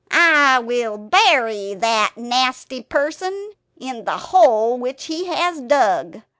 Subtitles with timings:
[0.09, 6.23] "I will bury that nasty person in the hole which he has dug.